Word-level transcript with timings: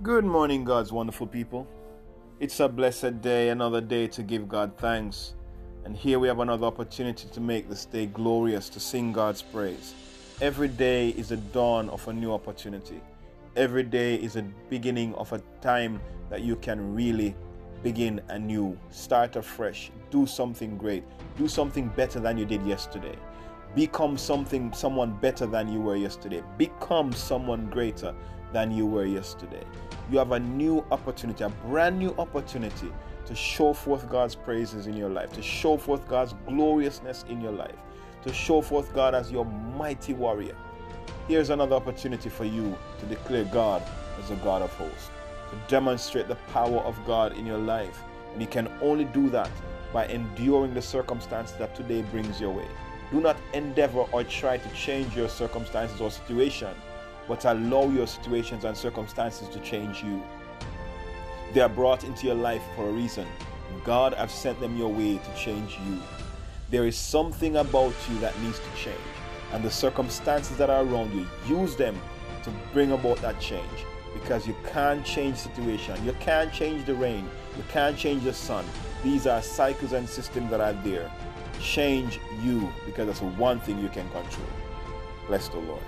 Good 0.00 0.24
morning, 0.24 0.64
God's 0.64 0.90
wonderful 0.90 1.28
people. 1.28 1.64
It's 2.40 2.58
a 2.58 2.68
blessed 2.68 3.20
day, 3.20 3.50
another 3.50 3.80
day 3.80 4.08
to 4.08 4.24
give 4.24 4.48
God 4.48 4.76
thanks. 4.76 5.34
And 5.84 5.96
here 5.96 6.18
we 6.18 6.26
have 6.26 6.40
another 6.40 6.66
opportunity 6.66 7.28
to 7.28 7.40
make 7.40 7.68
this 7.68 7.84
day 7.84 8.06
glorious, 8.06 8.68
to 8.70 8.80
sing 8.80 9.12
God's 9.12 9.42
praise. 9.42 9.94
Every 10.40 10.66
day 10.66 11.10
is 11.10 11.30
a 11.30 11.36
dawn 11.36 11.88
of 11.90 12.08
a 12.08 12.12
new 12.12 12.32
opportunity. 12.32 13.00
Every 13.54 13.84
day 13.84 14.16
is 14.16 14.34
a 14.34 14.42
beginning 14.68 15.14
of 15.14 15.32
a 15.32 15.40
time 15.60 16.00
that 16.30 16.40
you 16.40 16.56
can 16.56 16.96
really 16.96 17.36
begin 17.84 18.20
anew, 18.28 18.76
start 18.90 19.36
afresh, 19.36 19.92
do 20.10 20.26
something 20.26 20.76
great, 20.76 21.04
do 21.36 21.46
something 21.46 21.86
better 21.90 22.18
than 22.18 22.38
you 22.38 22.44
did 22.44 22.66
yesterday. 22.66 23.14
Become 23.76 24.18
something, 24.18 24.72
someone 24.72 25.12
better 25.20 25.46
than 25.46 25.72
you 25.72 25.80
were 25.80 25.96
yesterday. 25.96 26.42
Become 26.58 27.12
someone 27.12 27.70
greater 27.70 28.12
than 28.52 28.70
you 28.70 28.86
were 28.86 29.04
yesterday. 29.04 29.64
You 30.10 30.18
have 30.18 30.32
a 30.32 30.40
new 30.40 30.84
opportunity, 30.90 31.44
a 31.44 31.48
brand 31.48 31.98
new 31.98 32.14
opportunity 32.18 32.92
to 33.24 33.34
show 33.34 33.72
forth 33.72 34.08
God's 34.10 34.34
praises 34.34 34.86
in 34.86 34.96
your 34.96 35.08
life, 35.08 35.32
to 35.32 35.42
show 35.42 35.76
forth 35.76 36.06
God's 36.08 36.34
gloriousness 36.46 37.24
in 37.28 37.40
your 37.40 37.52
life, 37.52 37.76
to 38.24 38.32
show 38.32 38.60
forth 38.60 38.92
God 38.94 39.14
as 39.14 39.30
your 39.30 39.44
mighty 39.44 40.12
warrior. 40.12 40.56
Here's 41.28 41.50
another 41.50 41.76
opportunity 41.76 42.28
for 42.28 42.44
you 42.44 42.76
to 42.98 43.06
declare 43.06 43.44
God 43.44 43.82
as 44.22 44.30
a 44.30 44.36
God 44.36 44.62
of 44.62 44.72
hosts, 44.74 45.10
to 45.50 45.56
demonstrate 45.68 46.28
the 46.28 46.34
power 46.52 46.78
of 46.80 46.98
God 47.06 47.36
in 47.36 47.46
your 47.46 47.58
life. 47.58 48.02
And 48.32 48.40
you 48.40 48.48
can 48.48 48.68
only 48.80 49.04
do 49.04 49.30
that 49.30 49.50
by 49.92 50.06
enduring 50.06 50.74
the 50.74 50.82
circumstances 50.82 51.56
that 51.58 51.74
today 51.74 52.02
brings 52.02 52.40
your 52.40 52.50
way. 52.50 52.66
Do 53.10 53.20
not 53.20 53.36
endeavor 53.52 54.00
or 54.10 54.24
try 54.24 54.56
to 54.56 54.68
change 54.70 55.14
your 55.14 55.28
circumstances 55.28 56.00
or 56.00 56.10
situation 56.10 56.74
but 57.28 57.44
allow 57.44 57.88
your 57.88 58.06
situations 58.06 58.64
and 58.64 58.76
circumstances 58.76 59.48
to 59.48 59.60
change 59.60 60.02
you. 60.02 60.22
They 61.52 61.60
are 61.60 61.68
brought 61.68 62.04
into 62.04 62.26
your 62.26 62.34
life 62.34 62.62
for 62.74 62.88
a 62.88 62.92
reason. 62.92 63.26
God 63.84 64.14
has 64.14 64.32
sent 64.32 64.60
them 64.60 64.76
your 64.76 64.92
way 64.92 65.18
to 65.18 65.34
change 65.34 65.78
you. 65.86 66.00
There 66.70 66.86
is 66.86 66.96
something 66.96 67.56
about 67.56 67.94
you 68.10 68.18
that 68.20 68.38
needs 68.40 68.58
to 68.58 68.82
change, 68.82 68.96
and 69.52 69.62
the 69.62 69.70
circumstances 69.70 70.56
that 70.56 70.70
are 70.70 70.82
around 70.84 71.12
you, 71.12 71.26
use 71.46 71.76
them 71.76 72.00
to 72.44 72.50
bring 72.72 72.92
about 72.92 73.18
that 73.18 73.38
change 73.40 73.86
because 74.14 74.46
you 74.46 74.54
can't 74.72 75.04
change 75.04 75.36
situation. 75.36 76.02
You 76.04 76.14
can't 76.20 76.52
change 76.52 76.84
the 76.86 76.94
rain. 76.94 77.28
You 77.56 77.64
can't 77.68 77.96
change 77.96 78.24
the 78.24 78.32
sun. 78.32 78.64
These 79.02 79.26
are 79.26 79.42
cycles 79.42 79.92
and 79.92 80.08
systems 80.08 80.50
that 80.50 80.60
are 80.60 80.72
there. 80.84 81.10
Change 81.60 82.20
you 82.42 82.72
because 82.86 83.06
that's 83.06 83.20
the 83.20 83.26
one 83.26 83.60
thing 83.60 83.78
you 83.78 83.88
can 83.88 84.08
control. 84.10 84.46
Bless 85.28 85.48
the 85.48 85.58
Lord. 85.58 85.82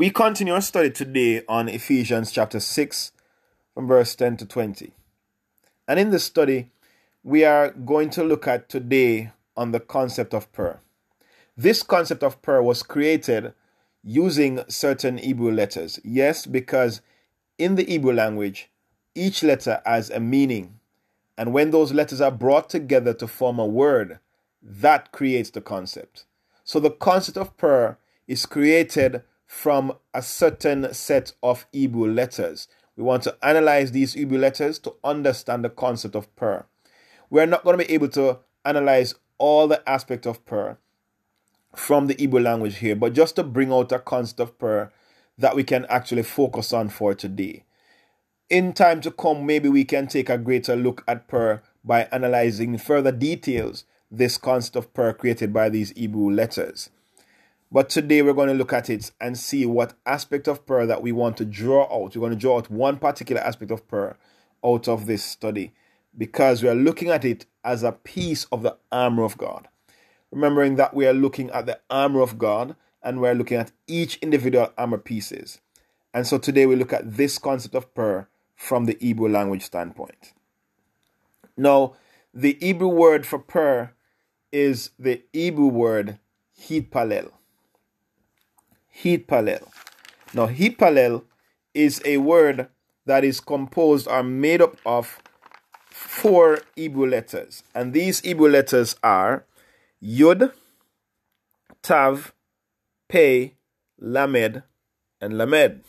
We 0.00 0.08
continue 0.08 0.54
our 0.54 0.62
study 0.62 0.88
today 0.88 1.42
on 1.46 1.68
Ephesians 1.68 2.32
chapter 2.32 2.58
6 2.58 3.12
from 3.74 3.86
verse 3.86 4.14
10 4.14 4.38
to 4.38 4.46
20. 4.46 4.94
And 5.86 6.00
in 6.00 6.08
this 6.08 6.24
study, 6.24 6.70
we 7.22 7.44
are 7.44 7.68
going 7.72 8.08
to 8.12 8.24
look 8.24 8.48
at 8.48 8.70
today 8.70 9.32
on 9.58 9.72
the 9.72 9.78
concept 9.78 10.32
of 10.32 10.50
prayer. 10.52 10.80
This 11.54 11.82
concept 11.82 12.22
of 12.22 12.40
prayer 12.40 12.62
was 12.62 12.82
created 12.82 13.52
using 14.02 14.62
certain 14.68 15.18
Hebrew 15.18 15.52
letters. 15.52 16.00
Yes, 16.02 16.46
because 16.46 17.02
in 17.58 17.74
the 17.74 17.84
Hebrew 17.84 18.14
language, 18.14 18.70
each 19.14 19.42
letter 19.42 19.82
has 19.84 20.08
a 20.08 20.18
meaning. 20.18 20.80
And 21.36 21.52
when 21.52 21.72
those 21.72 21.92
letters 21.92 22.22
are 22.22 22.30
brought 22.30 22.70
together 22.70 23.12
to 23.12 23.28
form 23.28 23.58
a 23.58 23.66
word, 23.66 24.18
that 24.62 25.12
creates 25.12 25.50
the 25.50 25.60
concept. 25.60 26.24
So 26.64 26.80
the 26.80 26.90
concept 26.90 27.36
of 27.36 27.54
prayer 27.58 27.98
is 28.26 28.46
created 28.46 29.24
from 29.50 29.92
a 30.14 30.22
certain 30.22 30.94
set 30.94 31.32
of 31.42 31.66
Hebrew 31.72 32.08
letters. 32.08 32.68
We 32.96 33.02
want 33.02 33.24
to 33.24 33.36
analyze 33.42 33.90
these 33.90 34.12
Hebrew 34.14 34.38
letters 34.38 34.78
to 34.78 34.94
understand 35.02 35.64
the 35.64 35.68
concept 35.68 36.14
of 36.14 36.34
prayer. 36.36 36.66
We're 37.30 37.46
not 37.46 37.64
going 37.64 37.76
to 37.76 37.84
be 37.84 37.92
able 37.92 38.10
to 38.10 38.38
analyze 38.64 39.16
all 39.38 39.66
the 39.66 39.86
aspects 39.88 40.28
of 40.28 40.46
prayer 40.46 40.78
from 41.74 42.06
the 42.06 42.14
Hebrew 42.16 42.38
language 42.38 42.76
here, 42.76 42.94
but 42.94 43.12
just 43.12 43.34
to 43.36 43.42
bring 43.42 43.72
out 43.72 43.90
a 43.90 43.98
concept 43.98 44.38
of 44.38 44.56
prayer 44.56 44.92
that 45.36 45.56
we 45.56 45.64
can 45.64 45.84
actually 45.86 46.22
focus 46.22 46.72
on 46.72 46.88
for 46.88 47.12
today. 47.12 47.64
In 48.48 48.72
time 48.72 49.00
to 49.00 49.10
come, 49.10 49.46
maybe 49.46 49.68
we 49.68 49.84
can 49.84 50.06
take 50.06 50.30
a 50.30 50.38
greater 50.38 50.76
look 50.76 51.02
at 51.08 51.26
prayer 51.26 51.64
by 51.84 52.02
analyzing 52.12 52.78
further 52.78 53.12
details 53.12 53.84
this 54.12 54.38
concept 54.38 54.76
of 54.76 54.94
prayer 54.94 55.12
created 55.12 55.52
by 55.52 55.68
these 55.68 55.90
Hebrew 55.90 56.30
letters. 56.30 56.90
But 57.72 57.88
today 57.88 58.20
we're 58.20 58.32
going 58.32 58.48
to 58.48 58.54
look 58.54 58.72
at 58.72 58.90
it 58.90 59.12
and 59.20 59.38
see 59.38 59.64
what 59.64 59.94
aspect 60.04 60.48
of 60.48 60.66
prayer 60.66 60.86
that 60.86 61.02
we 61.02 61.12
want 61.12 61.36
to 61.36 61.44
draw 61.44 61.84
out. 61.84 62.16
We're 62.16 62.20
going 62.20 62.32
to 62.32 62.38
draw 62.38 62.58
out 62.58 62.68
one 62.68 62.98
particular 62.98 63.40
aspect 63.40 63.70
of 63.70 63.86
prayer 63.86 64.16
out 64.64 64.88
of 64.88 65.06
this 65.06 65.22
study 65.22 65.72
because 66.18 66.64
we 66.64 66.68
are 66.68 66.74
looking 66.74 67.10
at 67.10 67.24
it 67.24 67.46
as 67.62 67.84
a 67.84 67.92
piece 67.92 68.44
of 68.46 68.62
the 68.62 68.76
armor 68.90 69.22
of 69.22 69.38
God. 69.38 69.68
Remembering 70.32 70.74
that 70.76 70.94
we 70.94 71.06
are 71.06 71.12
looking 71.12 71.48
at 71.50 71.66
the 71.66 71.78
armor 71.88 72.22
of 72.22 72.38
God 72.38 72.74
and 73.04 73.20
we're 73.20 73.34
looking 73.34 73.58
at 73.58 73.70
each 73.86 74.16
individual 74.16 74.72
armor 74.76 74.98
pieces. 74.98 75.60
And 76.12 76.26
so 76.26 76.38
today 76.38 76.66
we 76.66 76.74
look 76.74 76.92
at 76.92 77.16
this 77.16 77.38
concept 77.38 77.76
of 77.76 77.94
prayer 77.94 78.28
from 78.56 78.86
the 78.86 78.98
Hebrew 79.00 79.28
language 79.28 79.62
standpoint. 79.62 80.32
Now, 81.56 81.94
the 82.34 82.58
Hebrew 82.60 82.88
word 82.88 83.26
for 83.26 83.38
prayer 83.38 83.94
is 84.50 84.90
the 84.98 85.22
Hebrew 85.32 85.66
word 85.66 86.18
hitpalel 86.60 87.30
hitpalel. 89.02 89.68
Now, 90.34 90.46
hitpalel 90.46 91.24
is 91.74 92.00
a 92.04 92.18
word 92.18 92.68
that 93.06 93.24
is 93.24 93.40
composed 93.40 94.06
or 94.08 94.22
made 94.22 94.62
up 94.62 94.76
of 94.84 95.20
four 95.90 96.60
Hebrew 96.76 97.06
letters. 97.06 97.62
And 97.74 97.92
these 97.92 98.20
Hebrew 98.20 98.48
letters 98.48 98.96
are 99.02 99.46
Yud, 100.02 100.52
Tav, 101.82 102.32
Pe, 103.08 103.52
Lamed, 103.98 104.62
and 105.20 105.36
Lamed. 105.38 105.82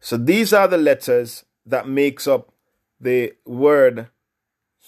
So 0.00 0.16
these 0.16 0.52
are 0.52 0.68
the 0.68 0.78
letters 0.78 1.44
that 1.64 1.88
makes 1.88 2.26
up 2.26 2.52
the 3.00 3.34
word 3.44 4.08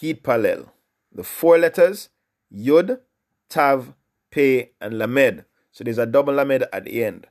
Hitpalel. 0.00 0.70
The 1.12 1.24
four 1.24 1.58
letters 1.58 2.08
Yud, 2.52 3.00
Tav, 3.48 3.94
Pe, 4.30 4.70
and 4.80 4.98
Lamed. 4.98 5.44
So 5.74 5.84
there's 5.84 5.98
a 5.98 6.06
double 6.06 6.32
lamed 6.32 6.64
at 6.72 6.84
the 6.84 7.04
end. 7.04 7.26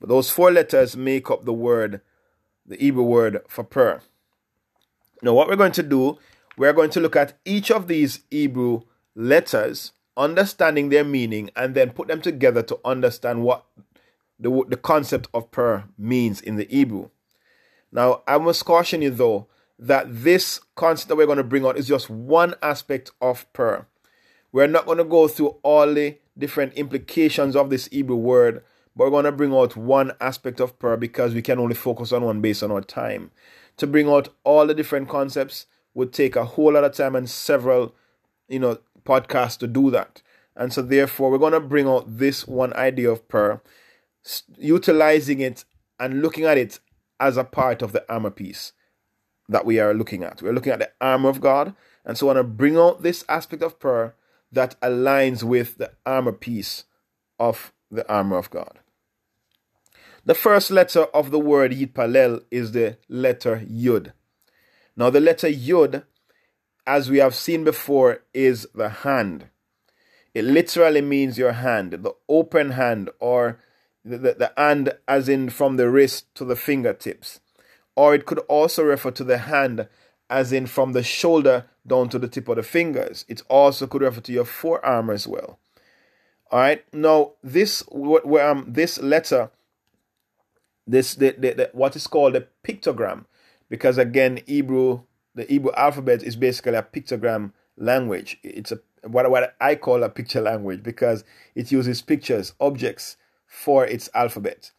But 0.00 0.08
those 0.08 0.30
four 0.30 0.52
letters 0.52 0.96
make 0.96 1.30
up 1.30 1.44
the 1.44 1.52
word, 1.52 2.00
the 2.64 2.76
Hebrew 2.76 3.02
word 3.02 3.40
for 3.48 3.64
prayer. 3.64 4.02
Now, 5.20 5.34
what 5.34 5.48
we're 5.48 5.56
going 5.56 5.72
to 5.72 5.82
do, 5.82 6.16
we're 6.56 6.72
going 6.72 6.90
to 6.90 7.00
look 7.00 7.16
at 7.16 7.36
each 7.44 7.72
of 7.72 7.88
these 7.88 8.20
Hebrew 8.30 8.82
letters, 9.16 9.92
understanding 10.16 10.88
their 10.88 11.02
meaning, 11.02 11.50
and 11.56 11.74
then 11.74 11.90
put 11.90 12.06
them 12.06 12.22
together 12.22 12.62
to 12.62 12.78
understand 12.84 13.42
what 13.42 13.64
the, 14.38 14.64
the 14.68 14.76
concept 14.76 15.26
of 15.34 15.50
prayer 15.50 15.84
means 15.98 16.40
in 16.40 16.54
the 16.54 16.68
Hebrew. 16.70 17.10
Now, 17.90 18.22
I 18.28 18.38
must 18.38 18.64
caution 18.64 19.02
you 19.02 19.10
though 19.10 19.48
that 19.80 20.06
this 20.22 20.60
concept 20.76 21.08
that 21.08 21.16
we're 21.16 21.26
going 21.26 21.38
to 21.38 21.44
bring 21.44 21.64
out 21.64 21.76
is 21.76 21.88
just 21.88 22.08
one 22.08 22.54
aspect 22.62 23.10
of 23.20 23.52
prayer. 23.52 23.88
We're 24.52 24.66
not 24.68 24.86
going 24.86 24.98
to 24.98 25.04
go 25.04 25.26
through 25.26 25.56
all 25.62 25.92
the 25.92 26.16
different 26.38 26.74
implications 26.74 27.56
of 27.56 27.70
this 27.70 27.88
Hebrew 27.88 28.16
word, 28.16 28.62
but 28.96 29.04
we're 29.04 29.10
going 29.10 29.24
to 29.24 29.32
bring 29.32 29.54
out 29.54 29.76
one 29.76 30.12
aspect 30.20 30.60
of 30.60 30.78
prayer 30.78 30.96
because 30.96 31.34
we 31.34 31.42
can 31.42 31.58
only 31.58 31.74
focus 31.74 32.12
on 32.12 32.24
one 32.24 32.40
based 32.40 32.62
on 32.62 32.70
our 32.70 32.80
time. 32.80 33.30
To 33.78 33.86
bring 33.86 34.08
out 34.08 34.28
all 34.44 34.66
the 34.66 34.74
different 34.74 35.08
concepts 35.08 35.66
would 35.94 36.12
take 36.12 36.36
a 36.36 36.44
whole 36.44 36.72
lot 36.72 36.84
of 36.84 36.94
time 36.94 37.14
and 37.14 37.28
several, 37.28 37.94
you 38.48 38.58
know, 38.58 38.78
podcasts 39.04 39.58
to 39.58 39.66
do 39.66 39.90
that. 39.90 40.22
And 40.56 40.72
so, 40.72 40.82
therefore, 40.82 41.30
we're 41.30 41.38
going 41.38 41.52
to 41.52 41.60
bring 41.60 41.86
out 41.86 42.18
this 42.18 42.46
one 42.46 42.72
idea 42.74 43.10
of 43.10 43.28
prayer, 43.28 43.62
utilizing 44.56 45.40
it 45.40 45.64
and 46.00 46.20
looking 46.20 46.44
at 46.44 46.58
it 46.58 46.80
as 47.20 47.36
a 47.36 47.44
part 47.44 47.82
of 47.82 47.92
the 47.92 48.04
armor 48.12 48.30
piece 48.30 48.72
that 49.48 49.64
we 49.64 49.78
are 49.78 49.94
looking 49.94 50.24
at. 50.24 50.42
We're 50.42 50.52
looking 50.52 50.72
at 50.72 50.80
the 50.80 50.90
armor 51.00 51.28
of 51.28 51.40
God. 51.40 51.74
And 52.04 52.18
so, 52.18 52.26
I 52.26 52.34
want 52.34 52.38
to 52.38 52.52
bring 52.52 52.76
out 52.76 53.02
this 53.02 53.24
aspect 53.28 53.62
of 53.62 53.78
prayer 53.78 54.14
that 54.52 54.80
aligns 54.80 55.42
with 55.42 55.78
the 55.78 55.92
armor 56.06 56.32
piece 56.32 56.84
of 57.38 57.72
the 57.90 58.08
armor 58.10 58.36
of 58.36 58.50
God. 58.50 58.80
The 60.24 60.34
first 60.34 60.70
letter 60.70 61.04
of 61.14 61.30
the 61.30 61.38
word 61.38 61.72
Yitpalel 61.72 62.42
is 62.50 62.72
the 62.72 62.98
letter 63.08 63.64
Yud. 63.70 64.12
Now, 64.96 65.10
the 65.10 65.20
letter 65.20 65.48
Yud, 65.48 66.04
as 66.86 67.08
we 67.08 67.18
have 67.18 67.34
seen 67.34 67.64
before, 67.64 68.22
is 68.34 68.66
the 68.74 68.88
hand. 68.88 69.46
It 70.34 70.44
literally 70.44 71.00
means 71.00 71.38
your 71.38 71.52
hand, 71.52 71.92
the 71.92 72.12
open 72.28 72.72
hand, 72.72 73.10
or 73.20 73.60
the, 74.04 74.18
the, 74.18 74.34
the 74.34 74.52
hand 74.56 74.92
as 75.06 75.28
in 75.28 75.50
from 75.50 75.76
the 75.76 75.88
wrist 75.88 76.34
to 76.34 76.44
the 76.44 76.56
fingertips. 76.56 77.40
Or 77.96 78.14
it 78.14 78.26
could 78.26 78.40
also 78.40 78.82
refer 78.82 79.10
to 79.12 79.24
the 79.24 79.38
hand 79.38 79.88
as 80.30 80.52
in 80.52 80.66
from 80.66 80.92
the 80.92 81.02
shoulder 81.02 81.64
down 81.86 82.08
to 82.10 82.18
the 82.18 82.28
tip 82.28 82.48
of 82.48 82.56
the 82.56 82.62
fingers. 82.62 83.24
It 83.28 83.42
also 83.48 83.86
could 83.86 84.02
refer 84.02 84.20
to 84.20 84.32
your 84.32 84.44
forearm 84.44 85.10
as 85.10 85.26
well. 85.26 85.58
All 86.50 86.60
right. 86.60 86.84
Now 86.94 87.32
this 87.42 87.82
um 87.92 88.66
this 88.68 88.98
letter, 89.00 89.50
this 90.86 91.14
the, 91.14 91.34
the, 91.38 91.52
the 91.52 91.70
what 91.72 91.96
is 91.96 92.06
called 92.06 92.36
a 92.36 92.46
pictogram, 92.64 93.24
because 93.68 93.98
again 93.98 94.40
Hebrew 94.46 95.02
the 95.34 95.44
Hebrew 95.44 95.72
alphabet 95.76 96.22
is 96.22 96.36
basically 96.36 96.74
a 96.74 96.82
pictogram 96.82 97.52
language. 97.76 98.38
It's 98.42 98.72
a 98.72 98.80
what 99.06 99.30
what 99.30 99.54
I 99.60 99.74
call 99.74 100.02
a 100.02 100.08
picture 100.08 100.40
language 100.40 100.82
because 100.82 101.24
it 101.54 101.70
uses 101.70 102.02
pictures, 102.02 102.54
objects 102.60 103.16
for 103.46 103.86
its 103.86 104.10
alphabet, 104.14 104.72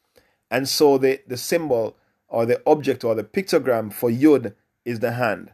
and 0.52 0.68
so 0.68 0.98
the 0.98 1.22
the 1.28 1.38
symbol 1.38 1.95
or 2.28 2.45
the 2.45 2.62
object 2.68 3.04
or 3.04 3.16
the 3.16 3.24
pictogram 3.24 3.92
for 3.92 4.10
Yud 4.10 4.54
is 4.90 5.00
the 5.00 5.12
hand. 5.12 5.52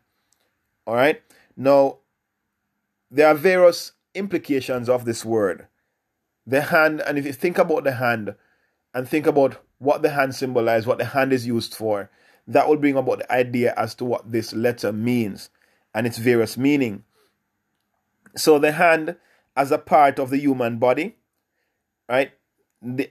All 0.87 0.95
right. 0.95 1.21
Now 1.57 1.97
there 3.11 3.27
are 3.27 3.35
various 3.35 3.91
implications 4.13 4.89
of 4.89 5.05
this 5.05 5.25
word 5.25 5.67
the 6.47 6.61
hand, 6.61 7.01
and 7.01 7.17
if 7.17 7.25
you 7.25 7.33
think 7.33 7.57
about 7.57 7.83
the 7.83 7.93
hand 7.93 8.35
and 8.93 9.07
think 9.07 9.25
about 9.25 9.57
what 9.79 10.01
the 10.01 10.11
hand 10.11 10.35
symbolizes, 10.35 10.85
what 10.85 10.99
the 10.99 11.05
hand 11.05 11.33
is 11.33 11.47
used 11.47 11.73
for, 11.73 12.09
that 12.47 12.67
will 12.67 12.77
bring 12.77 12.95
about 12.95 13.19
the 13.19 13.31
idea 13.31 13.73
as 13.75 13.95
to 13.95 14.05
what 14.05 14.31
this 14.31 14.53
letter 14.53 14.93
means 14.93 15.49
and 15.93 16.05
its 16.05 16.17
various 16.17 16.57
meaning. 16.57 17.03
So 18.35 18.59
the 18.59 18.73
hand 18.73 19.15
as 19.57 19.71
a 19.71 19.77
part 19.77 20.19
of 20.19 20.29
the 20.29 20.37
human 20.37 20.77
body, 20.77 21.15
right? 22.07 22.31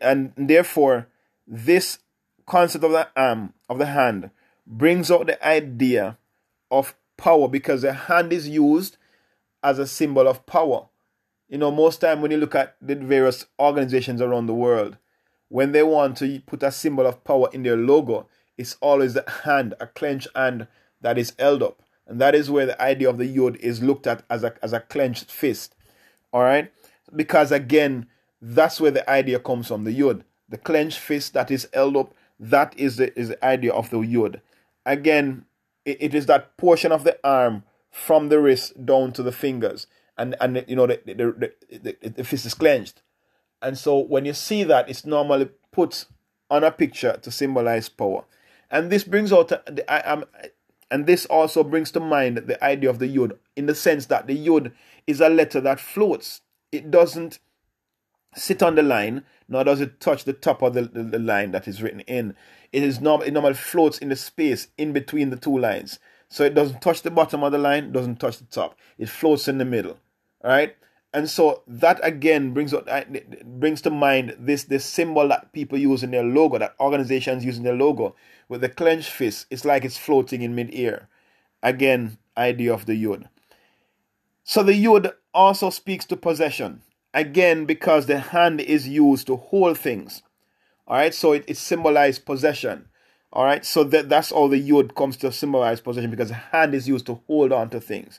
And 0.00 0.32
therefore, 0.37 1.09
this 1.47 1.99
concept 2.47 2.85
of 2.85 2.93
the 2.93 3.09
arm, 3.17 3.53
of 3.69 3.79
the 3.79 3.87
hand, 3.87 4.31
brings 4.66 5.11
out 5.11 5.26
the 5.26 5.46
idea 5.46 6.19
of 6.70 6.94
power 7.16 7.49
because 7.49 7.82
the 7.82 7.93
hand 7.93 8.32
is 8.32 8.49
used 8.49 8.96
as 9.62 9.78
a 9.78 9.87
symbol 9.87 10.28
of 10.28 10.44
power. 10.46 10.87
You 11.49 11.58
know, 11.58 11.70
most 11.70 12.00
time 12.00 12.20
when 12.20 12.31
you 12.31 12.37
look 12.37 12.55
at 12.55 12.76
the 12.81 12.94
various 12.96 13.46
organizations 13.58 14.20
around 14.20 14.46
the 14.46 14.55
world, 14.55 14.96
when 15.49 15.72
they 15.72 15.82
want 15.82 16.16
to 16.19 16.40
put 16.46 16.62
a 16.62 16.72
symbol 16.72 17.06
of 17.06 17.22
power 17.25 17.49
in 17.52 17.62
their 17.62 17.76
logo, 17.76 18.26
it's 18.56 18.76
always 18.81 19.14
the 19.14 19.25
hand, 19.44 19.75
a 19.81 19.87
clenched 19.87 20.28
hand 20.34 20.66
that 21.00 21.19
is 21.19 21.34
held 21.38 21.62
up. 21.62 21.82
And 22.06 22.20
that 22.20 22.34
is 22.34 22.50
where 22.50 22.66
the 22.66 22.81
idea 22.81 23.08
of 23.08 23.19
the 23.19 23.26
yod 23.26 23.56
is 23.56 23.82
looked 23.82 24.06
at 24.06 24.25
as 24.28 24.44
a, 24.44 24.55
as 24.62 24.72
a 24.72 24.81
clenched 24.81 25.31
fist. 25.31 25.75
All 26.32 26.43
right? 26.43 26.72
Because 27.14 27.52
again, 27.52 28.06
that's 28.40 28.81
where 28.81 28.90
the 28.90 29.08
idea 29.08 29.38
comes 29.38 29.69
from 29.69 29.84
the 29.84 29.93
yod. 29.93 30.25
The 30.49 30.58
clenched 30.58 30.99
fist 30.99 31.32
that 31.34 31.50
is 31.50 31.69
held 31.72 31.96
up, 31.96 32.14
that 32.38 32.75
is 32.76 32.96
the, 32.96 33.19
is 33.19 33.28
the 33.28 33.44
idea 33.44 33.72
of 33.72 33.90
the 33.90 34.00
yod. 34.00 34.40
Again, 34.86 35.46
it, 35.84 36.14
is 36.14 36.26
that 36.26 36.56
portion 36.56 36.92
of 36.92 37.04
the 37.04 37.19
arm 37.25 37.64
from 37.90 38.28
the 38.28 38.40
wrist 38.40 38.84
down 38.84 39.12
to 39.12 39.22
the 39.22 39.32
fingers. 39.32 39.86
And 40.16 40.36
and 40.40 40.64
you 40.69 40.76
know 40.76 40.86
the 40.86 41.00
the, 41.04 41.52
the, 41.78 42.08
the 42.08 42.25
fist 42.25 42.46
is 42.46 42.54
clenched. 42.54 43.02
And 43.60 43.76
so 43.78 43.98
when 43.98 44.25
you 44.25 44.34
see 44.34 44.62
that 44.64 44.88
it's 44.88 45.04
normally 45.04 45.48
put 45.72 46.04
on 46.50 46.62
a 46.62 46.70
picture 46.70 47.19
to 47.22 47.31
symbolize 47.31 47.88
power. 47.88 48.25
And 48.70 48.90
this 48.90 49.04
brings 49.04 49.32
out 49.32 49.48
the 49.48 49.84
I 49.90 50.12
am 50.12 50.25
and 50.90 51.06
this 51.06 51.26
also 51.26 51.64
brings 51.64 51.90
to 51.92 52.00
mind 52.00 52.37
the 52.38 52.62
idea 52.62 52.90
of 52.90 52.98
the 52.98 53.06
yod 53.06 53.38
in 53.56 53.66
the 53.66 53.75
sense 53.75 54.06
that 54.06 54.26
the 54.26 54.34
yod 54.34 54.72
is 55.06 55.20
a 55.20 55.28
letter 55.28 55.60
that 55.60 55.80
floats. 55.80 56.42
It 56.70 56.90
doesn't 56.90 57.38
sit 58.36 58.62
on 58.62 58.75
the 58.75 58.82
line 58.82 59.25
nor 59.48 59.64
does 59.64 59.81
it 59.81 60.00
touch 60.00 60.25
the 60.25 60.32
top 60.32 60.62
of 60.62 60.75
the, 60.75 60.82
the, 60.82 61.02
the 61.02 61.19
line 61.19 61.50
that 61.50 61.69
is 61.69 61.82
written 61.82 62.00
in 62.00 62.34
it 62.72 62.82
is 62.82 63.00
normal 63.00 63.26
it 63.26 63.32
normally 63.32 63.54
floats 63.54 63.98
in 63.98 64.08
the 64.08 64.16
space 64.16 64.69
in 64.78 64.92
between 64.92 65.31
the 65.31 65.36
two 65.36 65.56
lines 65.56 65.98
so 66.34 66.42
it 66.42 66.54
doesn't 66.56 66.81
touch 66.81 67.02
the 67.02 67.12
bottom 67.12 67.44
of 67.44 67.52
the 67.52 67.58
line, 67.58 67.92
doesn't 67.92 68.19
touch 68.19 68.38
the 68.38 68.44
top. 68.46 68.76
It 68.98 69.08
floats 69.08 69.46
in 69.46 69.58
the 69.58 69.64
middle, 69.64 69.98
right? 70.42 70.75
And 71.12 71.31
so 71.31 71.62
that 71.69 72.00
again 72.02 72.52
brings 72.52 72.75
up, 72.75 72.88
uh, 72.90 73.04
brings 73.44 73.81
to 73.82 73.90
mind 73.90 74.34
this 74.37 74.64
this 74.64 74.84
symbol 74.84 75.28
that 75.28 75.52
people 75.52 75.78
use 75.78 76.02
in 76.02 76.10
their 76.10 76.25
logo, 76.25 76.58
that 76.58 76.75
organizations 76.80 77.44
use 77.44 77.56
in 77.56 77.62
their 77.62 77.76
logo, 77.76 78.16
with 78.48 78.62
the 78.62 78.69
clenched 78.69 79.10
fist. 79.10 79.46
It's 79.48 79.64
like 79.64 79.84
it's 79.84 79.96
floating 79.96 80.42
in 80.42 80.56
midair. 80.56 81.08
Again, 81.62 82.19
idea 82.37 82.75
of 82.75 82.87
the 82.87 82.96
yod. 82.96 83.28
So 84.42 84.64
the 84.64 84.75
yod 84.75 85.12
also 85.32 85.70
speaks 85.70 86.04
to 86.06 86.16
possession. 86.16 86.82
Again, 87.14 87.64
because 87.64 88.06
the 88.06 88.19
hand 88.19 88.61
is 88.61 88.88
used 88.88 89.28
to 89.28 89.37
hold 89.37 89.78
things. 89.78 90.22
All 90.88 90.96
right, 90.96 91.14
so 91.14 91.32
it, 91.32 91.44
it 91.46 91.56
symbolizes 91.56 92.19
possession. 92.19 92.88
All 93.32 93.44
right, 93.44 93.64
so 93.64 93.84
that, 93.84 94.08
that's 94.08 94.32
all 94.32 94.49
the 94.49 94.58
yod 94.58 94.96
comes 94.96 95.16
to 95.19 95.31
symbolize 95.31 95.81
possession 95.81 96.11
because 96.11 96.28
the 96.28 96.34
hand 96.34 96.75
is 96.75 96.88
used 96.88 97.06
to 97.06 97.20
hold 97.28 97.52
on 97.52 97.70
to 97.70 97.81
things, 97.81 98.19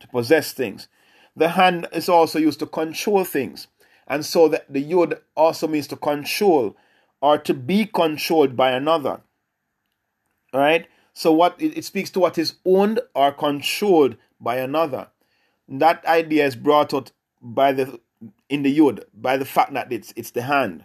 to 0.00 0.08
possess 0.08 0.52
things. 0.52 0.88
The 1.34 1.48
hand 1.48 1.88
is 1.92 2.08
also 2.08 2.38
used 2.38 2.60
to 2.60 2.66
control 2.66 3.24
things. 3.24 3.66
And 4.06 4.24
so 4.24 4.48
the, 4.48 4.62
the 4.68 4.80
yod 4.80 5.20
also 5.34 5.66
means 5.66 5.86
to 5.88 5.96
control 5.96 6.76
or 7.22 7.38
to 7.38 7.54
be 7.54 7.86
controlled 7.86 8.56
by 8.56 8.72
another. 8.72 9.22
All 10.52 10.60
right, 10.60 10.86
so 11.14 11.32
what 11.32 11.60
it, 11.60 11.78
it 11.78 11.84
speaks 11.86 12.10
to 12.10 12.20
what 12.20 12.36
is 12.36 12.56
owned 12.66 13.00
or 13.14 13.32
controlled 13.32 14.16
by 14.38 14.56
another. 14.56 15.08
That 15.66 16.04
idea 16.04 16.44
is 16.44 16.56
brought 16.56 16.92
out 16.92 17.10
by 17.40 17.72
the 17.72 18.00
in 18.54 18.62
the 18.62 18.70
yod 18.70 19.04
by 19.12 19.36
the 19.36 19.44
fact 19.44 19.72
that 19.74 19.92
it's 19.92 20.12
it's 20.16 20.30
the 20.30 20.42
hand. 20.42 20.84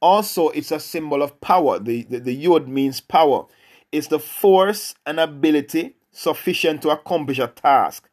Also, 0.00 0.48
it's 0.50 0.70
a 0.70 0.80
symbol 0.80 1.22
of 1.22 1.40
power. 1.40 1.78
The, 1.78 2.04
the, 2.04 2.20
the 2.20 2.32
yod 2.32 2.68
means 2.68 3.00
power. 3.00 3.46
It's 3.92 4.06
the 4.06 4.20
force 4.20 4.94
and 5.04 5.18
ability 5.18 5.96
sufficient 6.12 6.82
to 6.82 6.90
accomplish 6.90 7.38
a 7.38 7.48
task. 7.48 8.08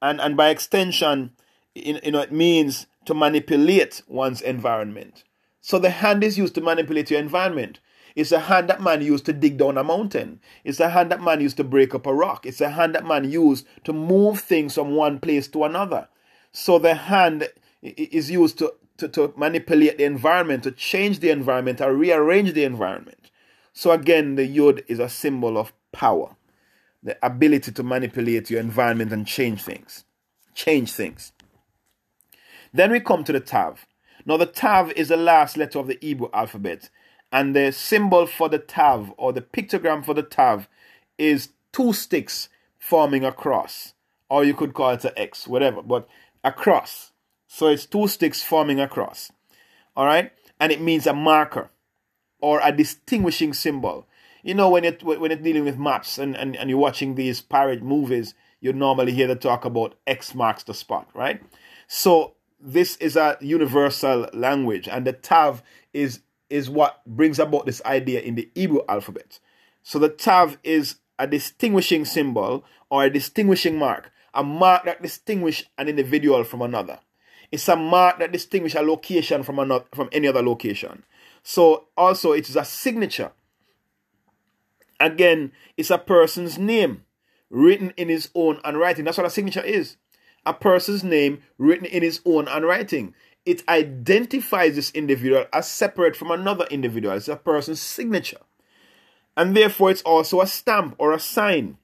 And, 0.00 0.20
and 0.20 0.36
by 0.36 0.48
extension, 0.48 1.32
you 1.74 2.10
know, 2.10 2.22
it 2.22 2.32
means 2.32 2.86
to 3.04 3.14
manipulate 3.14 4.02
one's 4.08 4.40
environment. 4.40 5.22
So 5.60 5.78
the 5.78 5.90
hand 5.90 6.24
is 6.24 6.38
used 6.38 6.54
to 6.56 6.60
manipulate 6.60 7.10
your 7.10 7.20
environment. 7.20 7.78
It's 8.16 8.32
a 8.32 8.40
hand 8.40 8.68
that 8.68 8.82
man 8.82 9.00
used 9.00 9.24
to 9.26 9.32
dig 9.32 9.58
down 9.58 9.78
a 9.78 9.84
mountain. 9.84 10.40
It's 10.64 10.80
a 10.80 10.88
hand 10.88 11.12
that 11.12 11.22
man 11.22 11.40
used 11.40 11.56
to 11.58 11.64
break 11.64 11.94
up 11.94 12.06
a 12.06 12.12
rock. 12.12 12.46
It's 12.46 12.60
a 12.60 12.70
hand 12.70 12.94
that 12.94 13.06
man 13.06 13.30
used 13.30 13.66
to 13.84 13.92
move 13.92 14.40
things 14.40 14.74
from 14.74 14.96
one 14.96 15.20
place 15.20 15.46
to 15.48 15.64
another. 15.64 16.08
So 16.50 16.78
the 16.78 16.94
hand 16.94 17.48
is 17.82 18.30
used 18.30 18.58
to 18.58 18.74
to, 18.98 19.08
to 19.08 19.34
manipulate 19.36 19.98
the 19.98 20.04
environment, 20.04 20.62
to 20.64 20.70
change 20.70 21.20
the 21.20 21.30
environment, 21.30 21.80
or 21.80 21.94
rearrange 21.94 22.52
the 22.52 22.64
environment. 22.64 23.30
So 23.72 23.90
again, 23.90 24.36
the 24.36 24.46
yod 24.46 24.82
is 24.86 24.98
a 24.98 25.08
symbol 25.08 25.58
of 25.58 25.72
power, 25.92 26.36
the 27.02 27.16
ability 27.24 27.72
to 27.72 27.82
manipulate 27.82 28.50
your 28.50 28.60
environment 28.60 29.12
and 29.12 29.26
change 29.26 29.62
things. 29.62 30.04
Change 30.54 30.92
things. 30.92 31.32
Then 32.72 32.92
we 32.92 33.00
come 33.00 33.24
to 33.24 33.32
the 33.32 33.40
tav. 33.40 33.86
Now, 34.24 34.36
the 34.36 34.46
tav 34.46 34.92
is 34.92 35.08
the 35.08 35.16
last 35.16 35.56
letter 35.56 35.78
of 35.78 35.88
the 35.88 35.98
Hebrew 36.00 36.28
alphabet, 36.32 36.90
and 37.32 37.56
the 37.56 37.72
symbol 37.72 38.26
for 38.26 38.48
the 38.48 38.58
tav 38.58 39.12
or 39.16 39.32
the 39.32 39.40
pictogram 39.40 40.04
for 40.04 40.14
the 40.14 40.22
tav 40.22 40.68
is 41.18 41.48
two 41.72 41.92
sticks 41.92 42.48
forming 42.78 43.24
a 43.24 43.32
cross, 43.32 43.94
or 44.28 44.44
you 44.44 44.54
could 44.54 44.74
call 44.74 44.90
it 44.90 45.04
an 45.04 45.12
X, 45.16 45.48
whatever, 45.48 45.82
but 45.82 46.06
a 46.44 46.52
cross. 46.52 47.11
So 47.54 47.66
it's 47.66 47.84
two 47.84 48.08
sticks 48.08 48.42
forming 48.42 48.80
a 48.80 48.88
cross. 48.88 49.30
All 49.94 50.06
right? 50.06 50.32
And 50.58 50.72
it 50.72 50.80
means 50.80 51.06
a 51.06 51.12
marker 51.12 51.68
or 52.40 52.60
a 52.64 52.72
distinguishing 52.72 53.52
symbol. 53.52 54.08
You 54.42 54.54
know, 54.54 54.70
when, 54.70 54.86
it, 54.86 55.02
when 55.02 55.30
you're 55.30 55.38
dealing 55.38 55.66
with 55.66 55.78
maps 55.78 56.16
and, 56.16 56.34
and, 56.34 56.56
and 56.56 56.70
you're 56.70 56.78
watching 56.78 57.14
these 57.14 57.42
pirate 57.42 57.82
movies, 57.82 58.32
you 58.62 58.72
normally 58.72 59.12
hear 59.12 59.26
the 59.26 59.36
talk 59.36 59.66
about 59.66 59.96
X 60.06 60.34
marks 60.34 60.62
the 60.62 60.72
spot, 60.72 61.10
right? 61.12 61.42
So 61.88 62.36
this 62.58 62.96
is 62.96 63.16
a 63.16 63.36
universal 63.42 64.30
language, 64.32 64.88
and 64.88 65.06
the 65.06 65.12
Tav 65.12 65.62
is 65.92 66.20
is 66.48 66.70
what 66.70 67.04
brings 67.06 67.38
about 67.38 67.66
this 67.66 67.82
idea 67.84 68.20
in 68.20 68.34
the 68.34 68.48
Hebrew 68.54 68.80
alphabet. 68.88 69.40
So 69.82 69.98
the 69.98 70.08
Tav 70.08 70.56
is 70.64 70.96
a 71.18 71.26
distinguishing 71.26 72.06
symbol 72.06 72.64
or 72.88 73.04
a 73.04 73.10
distinguishing 73.10 73.78
mark, 73.78 74.10
a 74.32 74.42
mark 74.42 74.84
that 74.84 75.02
distinguishes 75.02 75.66
an 75.76 75.88
individual 75.88 76.44
from 76.44 76.62
another. 76.62 76.98
It's 77.52 77.68
a 77.68 77.76
mark 77.76 78.18
that 78.18 78.32
distinguishes 78.32 78.80
a 78.80 78.82
location 78.82 79.42
from 79.42 79.58
another 79.58 79.84
from 79.94 80.08
any 80.10 80.26
other 80.26 80.42
location. 80.42 81.04
So 81.42 81.88
also 81.96 82.32
it 82.32 82.48
is 82.48 82.56
a 82.56 82.64
signature. 82.64 83.32
Again, 84.98 85.52
it's 85.76 85.90
a 85.90 85.98
person's 85.98 86.58
name 86.58 87.04
written 87.50 87.92
in 87.96 88.08
his 88.08 88.30
own 88.34 88.60
handwriting. 88.64 89.04
That's 89.04 89.18
what 89.18 89.26
a 89.26 89.30
signature 89.30 89.62
is. 89.62 89.96
A 90.46 90.54
person's 90.54 91.04
name 91.04 91.42
written 91.58 91.84
in 91.84 92.02
his 92.02 92.20
own 92.24 92.46
handwriting. 92.46 93.14
It 93.44 93.68
identifies 93.68 94.76
this 94.76 94.90
individual 94.92 95.44
as 95.52 95.68
separate 95.68 96.16
from 96.16 96.30
another 96.30 96.66
individual. 96.70 97.14
It's 97.16 97.28
a 97.28 97.36
person's 97.36 97.80
signature. 97.80 98.40
And 99.36 99.56
therefore, 99.56 99.90
it's 99.90 100.02
also 100.02 100.40
a 100.40 100.46
stamp 100.46 100.94
or 100.98 101.12
a 101.12 101.20
sign. 101.20 101.78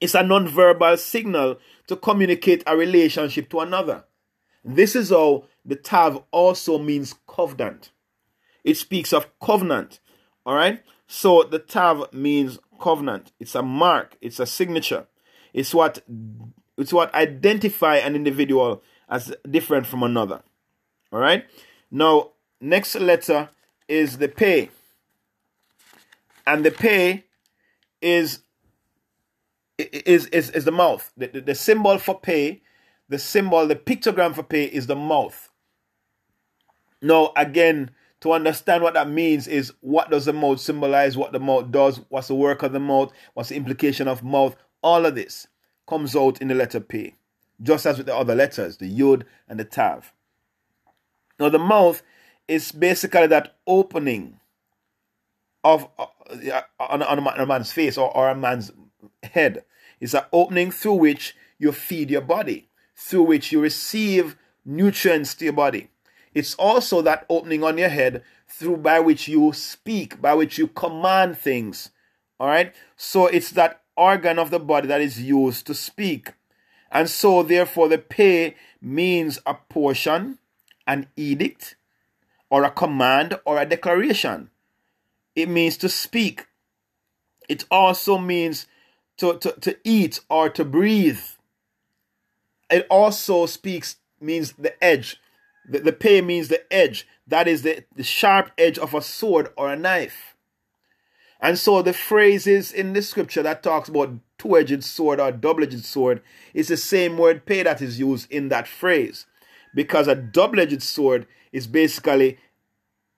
It's 0.00 0.14
a 0.14 0.22
non-verbal 0.22 0.98
signal 0.98 1.58
to 1.86 1.96
communicate 1.96 2.62
a 2.66 2.76
relationship 2.76 3.48
to 3.50 3.60
another. 3.60 4.04
This 4.64 4.94
is 4.94 5.10
how 5.10 5.44
the 5.64 5.76
Tav 5.76 6.22
also 6.30 6.78
means 6.78 7.14
covenant. 7.26 7.90
It 8.64 8.76
speaks 8.76 9.12
of 9.12 9.26
covenant. 9.40 10.00
All 10.46 10.54
right. 10.54 10.82
So 11.06 11.42
the 11.42 11.58
Tav 11.58 12.12
means 12.12 12.58
covenant. 12.80 13.32
It's 13.40 13.54
a 13.54 13.62
mark. 13.62 14.16
It's 14.20 14.40
a 14.40 14.46
signature. 14.46 15.06
It's 15.52 15.74
what 15.74 16.02
it's 16.78 16.92
what 16.92 17.14
identify 17.14 17.96
an 17.96 18.14
individual 18.14 18.82
as 19.08 19.34
different 19.48 19.86
from 19.86 20.02
another. 20.02 20.42
All 21.12 21.18
right. 21.18 21.44
Now, 21.90 22.30
next 22.60 22.94
letter 22.94 23.50
is 23.88 24.18
the 24.18 24.28
pay. 24.28 24.70
And 26.46 26.64
the 26.64 26.70
pay 26.70 27.24
is 28.00 28.40
is 29.78 30.26
is, 30.26 30.50
is 30.50 30.64
the 30.64 30.72
mouth. 30.72 31.12
The, 31.16 31.26
the, 31.28 31.40
the 31.40 31.54
symbol 31.54 31.98
for 31.98 32.18
pay, 32.18 32.62
the 33.12 33.18
symbol, 33.18 33.66
the 33.66 33.76
pictogram 33.76 34.34
for 34.34 34.42
pay 34.42 34.64
is 34.64 34.86
the 34.86 34.96
mouth. 34.96 35.50
Now, 37.00 37.32
again, 37.36 37.90
to 38.20 38.32
understand 38.32 38.82
what 38.82 38.94
that 38.94 39.08
means 39.08 39.46
is 39.46 39.72
what 39.80 40.10
does 40.10 40.24
the 40.24 40.32
mouth 40.32 40.60
symbolize, 40.60 41.16
what 41.16 41.32
the 41.32 41.40
mouth 41.40 41.70
does, 41.70 42.00
what's 42.08 42.28
the 42.28 42.34
work 42.34 42.62
of 42.62 42.72
the 42.72 42.80
mouth, 42.80 43.12
what's 43.34 43.50
the 43.50 43.56
implication 43.56 44.08
of 44.08 44.22
mouth. 44.22 44.56
All 44.82 45.04
of 45.04 45.14
this 45.14 45.46
comes 45.88 46.16
out 46.16 46.40
in 46.40 46.48
the 46.48 46.54
letter 46.54 46.80
P, 46.80 47.16
just 47.60 47.84
as 47.84 47.98
with 47.98 48.06
the 48.06 48.16
other 48.16 48.34
letters, 48.34 48.78
the 48.78 48.86
Yod 48.86 49.26
and 49.48 49.60
the 49.60 49.64
Tav. 49.64 50.12
Now, 51.38 51.48
the 51.48 51.58
mouth 51.58 52.02
is 52.48 52.72
basically 52.72 53.26
that 53.26 53.56
opening 53.66 54.38
of 55.64 55.88
uh, 55.98 56.06
on, 56.80 57.02
on, 57.02 57.18
a 57.18 57.46
man's 57.46 57.72
face 57.72 57.98
or, 57.98 58.16
or 58.16 58.30
a 58.30 58.34
man's 58.34 58.70
head. 59.22 59.64
It's 60.00 60.14
an 60.14 60.24
opening 60.32 60.70
through 60.70 60.94
which 60.94 61.36
you 61.58 61.72
feed 61.72 62.10
your 62.10 62.22
body, 62.22 62.68
through 63.02 63.24
which 63.24 63.50
you 63.50 63.60
receive 63.60 64.36
nutrients 64.64 65.34
to 65.34 65.44
your 65.44 65.52
body. 65.52 65.88
It's 66.34 66.54
also 66.54 67.02
that 67.02 67.26
opening 67.28 67.64
on 67.64 67.76
your 67.76 67.88
head 67.88 68.22
through 68.48 68.78
by 68.78 69.00
which 69.00 69.28
you 69.28 69.52
speak, 69.52 70.22
by 70.22 70.34
which 70.34 70.56
you 70.56 70.68
command 70.68 71.36
things. 71.36 71.90
All 72.38 72.46
right? 72.46 72.74
So 72.96 73.26
it's 73.26 73.50
that 73.50 73.82
organ 73.96 74.38
of 74.38 74.50
the 74.50 74.60
body 74.60 74.86
that 74.88 75.00
is 75.00 75.20
used 75.20 75.66
to 75.66 75.74
speak. 75.74 76.32
And 76.90 77.08
so, 77.08 77.42
therefore, 77.42 77.88
the 77.88 77.98
pay 77.98 78.54
means 78.80 79.38
a 79.46 79.54
portion, 79.54 80.38
an 80.86 81.08
edict, 81.16 81.76
or 82.50 82.64
a 82.64 82.70
command, 82.70 83.38
or 83.44 83.58
a 83.58 83.66
declaration. 83.66 84.50
It 85.34 85.48
means 85.48 85.76
to 85.78 85.88
speak. 85.88 86.46
It 87.48 87.64
also 87.70 88.18
means 88.18 88.66
to, 89.16 89.38
to, 89.38 89.52
to 89.52 89.76
eat 89.84 90.20
or 90.28 90.50
to 90.50 90.64
breathe. 90.64 91.20
It 92.72 92.86
also 92.90 93.46
speaks, 93.46 93.96
means 94.20 94.52
the 94.52 94.82
edge 94.82 95.20
the, 95.68 95.78
the 95.78 95.92
pay 95.92 96.20
means 96.20 96.48
the 96.48 96.72
edge. 96.72 97.06
That 97.26 97.48
is 97.48 97.62
the, 97.62 97.84
the 97.94 98.02
sharp 98.02 98.50
edge 98.58 98.78
of 98.78 98.94
a 98.94 99.02
sword 99.02 99.50
or 99.56 99.72
a 99.72 99.76
knife. 99.76 100.36
And 101.40 101.58
so 101.58 101.82
the 101.82 101.92
phrases 101.92 102.72
in 102.72 102.92
the 102.92 103.02
scripture 103.02 103.42
that 103.42 103.62
talks 103.62 103.88
about 103.88 104.14
two-edged 104.38 104.84
sword 104.84 105.18
or 105.18 105.32
double-edged 105.32 105.84
sword 105.84 106.22
is 106.54 106.68
the 106.68 106.76
same 106.76 107.18
word 107.18 107.46
pay 107.46 107.62
that 107.62 107.82
is 107.82 107.98
used 107.98 108.30
in 108.30 108.48
that 108.48 108.68
phrase. 108.68 109.26
Because 109.74 110.06
a 110.06 110.14
double-edged 110.14 110.82
sword 110.82 111.26
is 111.50 111.66
basically 111.66 112.38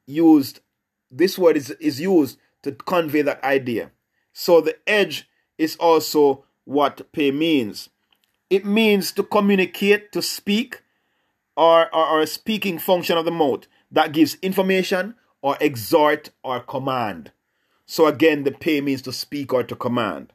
used, 0.07 0.61
this 1.11 1.39
word 1.39 1.57
is, 1.57 1.71
is 1.73 2.01
used 2.01 2.39
to 2.63 2.73
convey 2.73 3.23
that 3.23 3.43
idea. 3.45 3.91
So 4.33 4.61
the 4.61 4.77
edge 4.87 5.29
is 5.59 5.77
also 5.77 6.45
what 6.65 7.13
pay 7.13 7.31
means. 7.31 7.91
It 8.51 8.65
means 8.65 9.13
to 9.13 9.23
communicate, 9.23 10.13
to 10.13 10.23
speak, 10.23 10.83
or, 11.57 11.95
or, 11.95 12.07
or 12.07 12.21
a 12.21 12.27
speaking 12.27 12.79
function 12.79 13.17
of 13.17 13.25
the 13.25 13.31
mouth 13.31 13.67
that 13.91 14.13
gives 14.13 14.37
information 14.43 15.15
or 15.43 15.57
exhort 15.61 16.31
or 16.43 16.61
command. 16.61 17.31
So 17.87 18.07
again, 18.07 18.45
the 18.45 18.51
pay 18.53 18.81
means 18.81 19.03
to 19.03 19.13
speak 19.13 19.53
or 19.53 19.63
to 19.63 19.77
command. 19.77 20.33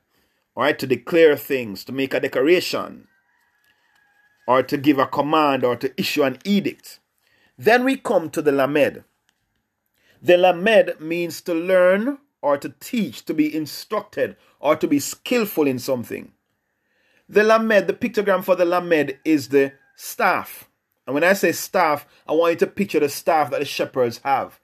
All 0.55 0.63
right, 0.63 0.77
to 0.79 0.87
declare 0.87 1.35
things, 1.37 1.83
to 1.85 1.91
make 1.91 2.13
a 2.13 2.19
declaration, 2.19 3.07
or 4.47 4.63
to 4.63 4.77
give 4.77 4.97
a 4.97 5.05
command 5.05 5.63
or 5.63 5.75
to 5.75 5.93
issue 5.99 6.23
an 6.23 6.37
edict. 6.43 6.99
Then 7.57 7.83
we 7.83 7.97
come 7.97 8.29
to 8.31 8.41
the 8.41 8.51
lamed. 8.51 9.03
The 10.21 10.37
lamed 10.37 10.99
means 10.99 11.41
to 11.41 11.53
learn 11.53 12.17
or 12.41 12.57
to 12.57 12.73
teach, 12.79 13.25
to 13.25 13.33
be 13.33 13.55
instructed 13.55 14.35
or 14.59 14.75
to 14.75 14.87
be 14.87 14.99
skillful 14.99 15.67
in 15.67 15.79
something. 15.79 16.31
The 17.29 17.43
lamed, 17.43 17.87
the 17.87 17.93
pictogram 17.93 18.43
for 18.43 18.55
the 18.55 18.65
lamed 18.65 19.17
is 19.23 19.49
the 19.49 19.73
staff. 19.95 20.67
And 21.05 21.13
when 21.13 21.23
I 21.23 21.33
say 21.33 21.51
staff, 21.51 22.07
I 22.27 22.33
want 22.33 22.53
you 22.53 22.59
to 22.59 22.67
picture 22.67 22.99
the 22.99 23.09
staff 23.09 23.51
that 23.51 23.59
the 23.59 23.65
shepherds 23.65 24.19
have. 24.23 24.59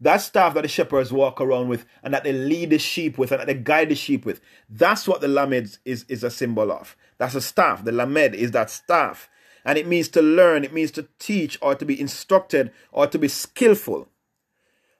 That 0.00 0.18
staff 0.18 0.54
that 0.54 0.62
the 0.62 0.68
shepherds 0.68 1.12
walk 1.12 1.40
around 1.40 1.68
with 1.68 1.84
and 2.02 2.12
that 2.14 2.24
they 2.24 2.32
lead 2.32 2.70
the 2.70 2.78
sheep 2.78 3.18
with 3.18 3.32
and 3.32 3.40
that 3.40 3.46
they 3.46 3.54
guide 3.54 3.88
the 3.88 3.94
sheep 3.94 4.24
with. 4.24 4.40
That's 4.68 5.08
what 5.08 5.20
the 5.20 5.28
lamed 5.28 5.78
is, 5.84 6.04
is 6.08 6.24
a 6.24 6.30
symbol 6.30 6.70
of. 6.70 6.96
That's 7.18 7.34
a 7.34 7.40
staff. 7.40 7.84
The 7.84 7.92
lamed 7.92 8.34
is 8.34 8.50
that 8.52 8.70
staff. 8.70 9.28
And 9.64 9.78
it 9.78 9.86
means 9.86 10.08
to 10.10 10.22
learn, 10.22 10.64
it 10.64 10.72
means 10.72 10.90
to 10.92 11.08
teach 11.18 11.58
or 11.60 11.74
to 11.74 11.84
be 11.84 12.00
instructed 12.00 12.72
or 12.90 13.06
to 13.06 13.18
be 13.18 13.28
skillful. 13.28 14.08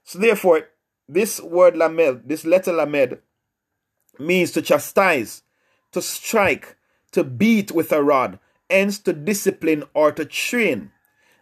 So 0.04 0.18
therefore, 0.18 0.68
this 1.08 1.40
word 1.40 1.76
lamed, 1.76 2.22
this 2.26 2.44
letter 2.44 2.72
lamed, 2.72 3.18
means 4.18 4.50
to 4.52 4.62
chastise, 4.62 5.42
to 5.92 6.02
strike, 6.02 6.76
to 7.12 7.24
beat 7.24 7.72
with 7.72 7.92
a 7.92 8.02
rod, 8.02 8.38
hence 8.70 8.98
to 9.00 9.12
discipline 9.12 9.84
or 9.94 10.12
to 10.12 10.24
train. 10.24 10.90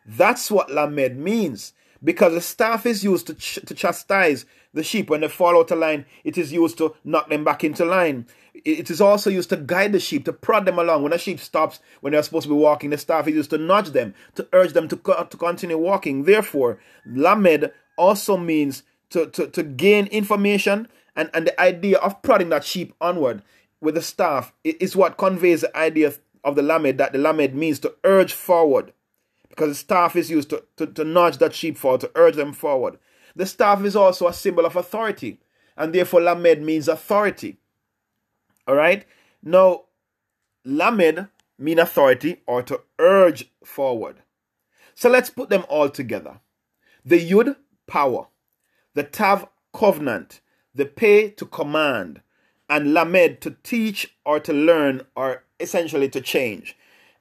That's 0.05 0.51
what 0.51 0.71
lamed 0.71 1.19
means. 1.19 1.73
Because 2.05 2.35
the 2.35 2.41
staff 2.41 2.87
is 2.87 3.03
used 3.03 3.27
to, 3.27 3.35
ch- 3.35 3.59
to 3.67 3.75
chastise 3.75 4.45
the 4.75 4.85
sheep 4.85 5.09
when 5.11 5.23
they 5.23 5.29
fall 5.29 5.59
out 5.59 5.71
of 5.71 5.79
line, 5.79 6.05
it 6.25 6.37
is 6.39 6.53
used 6.53 6.79
to 6.79 6.95
knock 7.05 7.29
them 7.31 7.43
back 7.43 7.65
into 7.65 7.85
line. 7.85 8.27
It 8.55 8.91
is 8.91 9.01
also 9.01 9.31
used 9.31 9.49
to 9.51 9.57
guide 9.57 9.93
the 9.93 10.01
sheep, 10.01 10.25
to 10.27 10.33
prod 10.33 10.67
them 10.67 10.79
along. 10.79 11.03
When 11.03 11.13
a 11.13 11.19
sheep 11.19 11.41
stops, 11.41 11.81
when 12.01 12.13
they're 12.13 12.23
supposed 12.23 12.45
to 12.45 12.51
be 12.51 12.55
walking, 12.55 12.91
the 12.91 12.99
staff 12.99 13.27
is 13.27 13.35
used 13.35 13.51
to 13.51 13.59
nudge 13.59 13.91
them, 13.91 14.15
to 14.35 14.47
urge 14.53 14.73
them 14.73 14.89
to, 14.89 14.97
co- 14.97 15.25
to 15.25 15.37
continue 15.37 15.79
walking. 15.79 16.25
Therefore, 16.25 16.79
lamed 17.07 17.73
also 17.97 18.37
means 18.37 18.83
to, 19.11 19.27
to, 19.31 19.49
to 19.49 19.63
gain 19.63 20.07
information 20.07 20.89
and, 21.17 21.31
and 21.33 21.47
the 21.47 21.61
idea 21.61 21.99
of 21.99 22.21
prodding 22.23 22.51
that 22.51 22.65
sheep 22.65 22.95
onward 23.01 23.43
with 23.81 23.95
the 23.95 24.03
staff 24.03 24.53
is 24.65 24.97
what 24.97 25.19
conveys 25.19 25.61
the 25.61 25.77
idea 25.77 26.13
of 26.45 26.57
the 26.57 26.63
lamed 26.63 26.99
that 26.99 27.13
the 27.13 27.19
lamed 27.19 27.55
means 27.55 27.79
to 27.81 27.95
urge 28.05 28.33
forward 28.33 28.93
because 29.57 29.71
the 29.71 29.75
staff 29.75 30.15
is 30.17 30.31
used 30.31 30.51
to, 30.51 30.63
to, 30.77 30.87
to 30.87 31.03
nudge 31.03 31.39
that 31.39 31.55
sheep 31.55 31.79
forward, 31.79 32.03
to 32.03 32.11
urge 32.15 32.37
them 32.37 32.53
forward. 32.53 32.99
The 33.35 33.47
staff 33.47 33.83
is 33.85 33.97
also 33.97 34.29
a 34.29 34.33
symbol 34.33 34.67
of 34.67 34.77
authority, 34.77 35.41
and 35.77 35.95
therefore 35.95 36.21
lamed 36.21 36.63
means 36.63 36.89
authority. 36.89 37.57
All 38.69 38.75
right? 38.75 39.07
Now, 39.43 39.85
lamed 40.65 41.29
mean 41.59 41.79
authority 41.79 42.43
or 42.47 42.63
to 42.65 42.83
urge 42.99 43.51
forward. 43.65 44.23
So 44.95 45.09
let's 45.09 45.31
put 45.31 45.49
them 45.49 45.65
all 45.69 45.89
together. 45.89 46.41
The 47.05 47.19
yud, 47.31 47.57
power. 47.87 48.29
The 48.95 49.05
tav, 49.05 49.49
covenant. 49.73 50.41
The 50.75 50.85
pay, 50.85 51.31
to 51.31 51.47
command. 51.47 52.21
And 52.69 52.93
lamed, 52.93 53.41
to 53.43 53.57
teach 53.63 54.17
or 54.25 54.41
to 54.41 54.53
learn 54.53 55.03
or 55.15 55.45
essentially 55.61 56.09
to 56.11 56.21
change. 56.21 56.77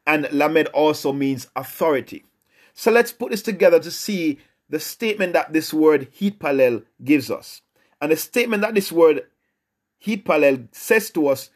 And 0.08 0.32
Lamed 0.32 0.68
also 0.68 1.12
means 1.12 1.48
authority. 1.56 2.26
So 2.74 2.92
let's 2.92 3.12
put 3.12 3.32
this 3.32 3.42
together 3.42 3.80
to 3.80 3.92
see 3.92 4.40
the 4.70 4.80
statement 4.80 5.34
that 5.34 5.54
this 5.54 5.74
word 5.74 6.12
hitpalel 6.20 6.84
gives 7.04 7.32
us. 7.32 7.62
And 8.02 8.12
the 8.12 8.18
statement 8.18 8.62
that 8.62 8.76
this 8.76 8.92
word 8.92 9.24
hitpalel 10.04 10.68
says 10.72 11.10
to 11.12 11.28
us 11.28 11.50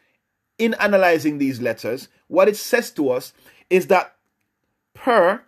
in 0.58 0.74
analyzing 0.74 1.38
these 1.38 1.60
letters, 1.60 2.08
what 2.28 2.48
it 2.48 2.56
says 2.56 2.90
to 2.92 3.10
us 3.10 3.32
is 3.68 3.86
that 3.88 4.16
per, 4.94 5.42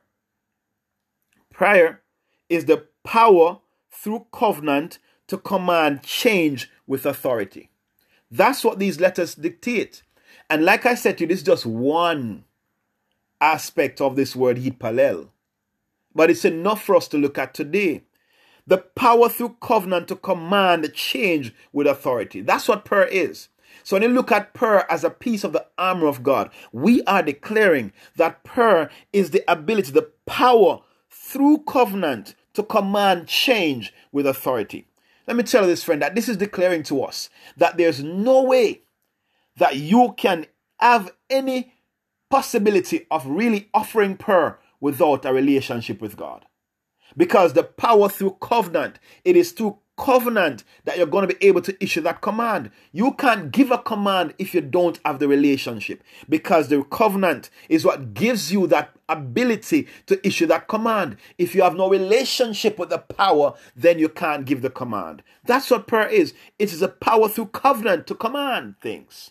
prior, 1.52 2.02
is 2.48 2.66
the 2.66 2.86
power 3.04 3.60
through 3.90 4.26
covenant 4.32 4.98
to 5.28 5.38
command 5.38 6.02
change 6.02 6.70
with 6.86 7.06
authority. 7.06 7.70
That's 8.32 8.64
what 8.64 8.78
these 8.78 8.98
letters 8.98 9.34
dictate. 9.34 10.02
And 10.48 10.64
like 10.64 10.86
I 10.86 10.94
said 10.94 11.18
to 11.18 11.24
you, 11.24 11.28
this 11.28 11.40
is 11.40 11.44
just 11.44 11.66
one 11.66 12.44
aspect 13.42 14.00
of 14.00 14.16
this 14.16 14.34
word 14.34 14.56
hitpalel. 14.56 15.28
But 16.14 16.30
it's 16.30 16.46
enough 16.46 16.82
for 16.82 16.96
us 16.96 17.08
to 17.08 17.18
look 17.18 17.36
at 17.36 17.52
today. 17.52 18.04
The 18.66 18.78
power 18.78 19.28
through 19.28 19.56
covenant 19.60 20.08
to 20.08 20.16
command 20.16 20.90
change 20.94 21.54
with 21.72 21.86
authority. 21.86 22.40
That's 22.40 22.68
what 22.68 22.86
prayer 22.86 23.06
is. 23.06 23.48
So 23.82 23.96
when 23.96 24.02
you 24.02 24.08
look 24.08 24.32
at 24.32 24.54
prayer 24.54 24.90
as 24.90 25.04
a 25.04 25.10
piece 25.10 25.44
of 25.44 25.52
the 25.52 25.66
armor 25.76 26.06
of 26.06 26.22
God, 26.22 26.50
we 26.72 27.02
are 27.02 27.22
declaring 27.22 27.92
that 28.16 28.44
prayer 28.44 28.90
is 29.12 29.30
the 29.30 29.44
ability, 29.50 29.92
the 29.92 30.10
power 30.24 30.80
through 31.10 31.64
covenant 31.66 32.34
to 32.54 32.62
command 32.62 33.26
change 33.26 33.92
with 34.10 34.26
authority. 34.26 34.86
Let 35.26 35.36
me 35.36 35.42
tell 35.42 35.62
you 35.62 35.68
this, 35.68 35.84
friend, 35.84 36.02
that 36.02 36.14
this 36.14 36.28
is 36.28 36.36
declaring 36.36 36.82
to 36.84 37.02
us 37.02 37.30
that 37.56 37.76
there's 37.76 38.02
no 38.02 38.42
way 38.42 38.82
that 39.56 39.76
you 39.76 40.14
can 40.16 40.46
have 40.78 41.12
any 41.30 41.74
possibility 42.30 43.06
of 43.10 43.26
really 43.26 43.68
offering 43.74 44.16
prayer 44.16 44.58
without 44.80 45.24
a 45.24 45.32
relationship 45.32 46.00
with 46.00 46.16
God. 46.16 46.46
Because 47.16 47.52
the 47.52 47.62
power 47.62 48.08
through 48.08 48.38
covenant, 48.40 48.98
it 49.24 49.36
is 49.36 49.52
through 49.52 49.78
covenant 50.02 50.64
that 50.84 50.98
you're 50.98 51.06
going 51.06 51.28
to 51.28 51.32
be 51.32 51.46
able 51.46 51.60
to 51.60 51.82
issue 51.82 52.00
that 52.00 52.20
command. 52.20 52.72
You 52.90 53.12
can't 53.12 53.52
give 53.52 53.70
a 53.70 53.78
command 53.78 54.34
if 54.36 54.52
you 54.52 54.60
don't 54.60 54.98
have 55.04 55.20
the 55.20 55.28
relationship 55.28 56.02
because 56.28 56.68
the 56.68 56.82
covenant 56.82 57.50
is 57.68 57.84
what 57.84 58.12
gives 58.12 58.52
you 58.52 58.66
that 58.66 58.90
ability 59.08 59.86
to 60.06 60.26
issue 60.26 60.46
that 60.46 60.66
command. 60.66 61.18
If 61.38 61.54
you 61.54 61.62
have 61.62 61.76
no 61.76 61.88
relationship 61.88 62.80
with 62.80 62.90
the 62.90 62.98
power, 62.98 63.54
then 63.76 64.00
you 64.00 64.08
can't 64.08 64.44
give 64.44 64.60
the 64.60 64.70
command. 64.70 65.22
That's 65.44 65.70
what 65.70 65.86
prayer 65.86 66.08
is. 66.08 66.34
It 66.58 66.72
is 66.72 66.82
a 66.82 66.88
power 66.88 67.28
through 67.28 67.46
covenant 67.46 68.08
to 68.08 68.16
command 68.16 68.74
things. 68.82 69.30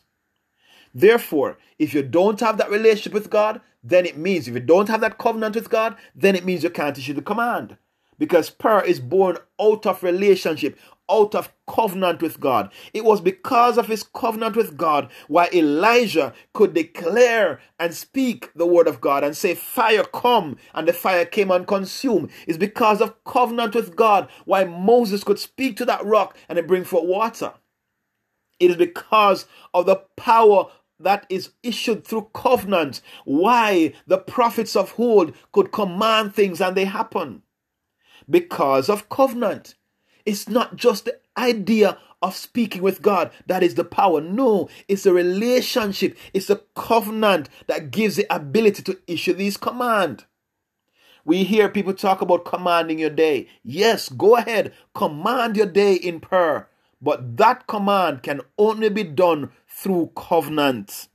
Therefore, 0.94 1.58
if 1.80 1.94
you 1.94 2.02
don't 2.02 2.40
have 2.40 2.58
that 2.58 2.72
relationship 2.72 3.14
with 3.14 3.30
God, 3.30 3.60
then 3.84 4.06
it 4.06 4.18
means 4.18 4.48
if 4.48 4.54
you 4.54 4.62
don't 4.62 4.88
have 4.88 5.02
that 5.02 5.18
covenant 5.18 5.56
with 5.56 5.70
God, 5.70 5.98
then 6.16 6.36
it 6.36 6.46
means 6.46 6.64
you 6.64 6.70
can't 6.70 6.98
issue 6.98 7.14
the 7.14 7.22
command. 7.22 7.78
Because 8.22 8.52
prayer 8.52 8.86
is 8.86 9.00
born 9.00 9.40
out 9.60 9.88
of 9.88 10.04
relationship, 10.04 10.78
out 11.10 11.34
of 11.34 11.52
covenant 11.68 12.22
with 12.22 12.40
God. 12.40 12.72
It 12.94 13.04
was 13.04 13.20
because 13.20 13.80
of 13.80 13.88
his 13.88 14.04
covenant 14.04 14.56
with 14.56 14.78
God 14.78 15.10
why 15.28 15.50
Elijah 15.52 16.32
could 16.54 16.76
declare 16.76 17.60
and 17.80 17.96
speak 17.96 18.52
the 18.54 18.68
word 18.68 18.88
of 18.88 19.02
God 19.02 19.24
and 19.24 19.36
say, 19.36 19.56
Fire 19.56 20.04
come, 20.04 20.58
and 20.76 20.88
the 20.88 20.94
fire 20.94 21.26
came 21.26 21.50
and 21.50 21.66
consumed. 21.66 22.30
It's 22.46 22.60
because 22.60 23.02
of 23.02 23.24
covenant 23.24 23.74
with 23.74 23.96
God 23.96 24.30
why 24.46 24.66
Moses 24.66 25.24
could 25.24 25.40
speak 25.40 25.76
to 25.78 25.86
that 25.86 26.06
rock 26.06 26.38
and 26.48 26.60
it 26.60 26.68
bring 26.68 26.84
forth 26.84 27.06
water. 27.06 27.54
It 28.60 28.70
is 28.70 28.78
because 28.78 29.48
of 29.74 29.88
the 29.88 29.96
power 30.16 30.68
that 31.00 31.26
is 31.28 31.54
issued 31.64 32.06
through 32.06 32.30
covenant 32.36 33.02
why 33.26 33.94
the 34.06 34.20
prophets 34.20 34.76
of 34.76 34.94
old 35.00 35.34
could 35.52 35.72
command 35.72 36.36
things 36.36 36.62
and 36.62 36.78
they 36.78 36.86
happen 36.86 37.42
because 38.30 38.90
of 38.90 39.10
covenant. 39.10 39.76
It's 40.26 40.48
not 40.48 40.76
just 40.76 41.06
the 41.06 41.20
idea 41.38 41.98
of 42.22 42.36
speaking 42.36 42.82
with 42.82 43.02
God 43.02 43.32
that 43.48 43.64
is 43.64 43.76
the 43.76 43.84
power. 43.84 44.22
No 44.22 44.70
it's 44.88 45.06
a 45.06 45.14
relationship. 45.14 46.18
It's 46.34 46.50
a 46.50 46.62
covenant 46.76 47.50
that 47.68 47.92
gives 47.92 48.16
the 48.16 48.28
ability 48.34 48.84
to 48.84 49.00
issue 49.08 49.34
these 49.34 49.58
command. 49.58 50.26
We 51.26 51.44
hear 51.44 51.70
people 51.70 51.94
talk 51.94 52.22
about 52.22 52.46
commanding 52.46 53.00
your 53.00 53.10
day. 53.10 53.48
Yes 53.64 54.10
go 54.10 54.36
ahead. 54.36 54.74
Command 54.94 55.58
your 55.58 55.66
day 55.66 55.96
in 55.96 56.20
prayer. 56.20 56.68
But 57.02 57.38
that 57.38 57.66
command 57.66 58.22
can 58.22 58.42
only 58.60 58.90
be 58.90 59.04
done 59.04 59.52
through 59.68 60.12
covenant. 60.16 61.08